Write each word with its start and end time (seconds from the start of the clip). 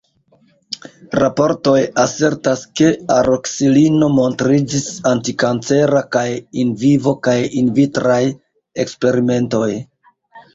Raportoj 1.23 1.81
asertas 2.03 2.63
ke 2.79 2.87
oroksilino 3.15 4.09
montriĝis 4.15 4.87
antikancera 5.11 6.01
kaj 6.17 6.25
in 6.65 6.73
vivo 6.87 7.15
kaj 7.29 7.37
in 7.63 7.69
vitraj 7.79 8.19
eksperimentoj. 8.87 9.71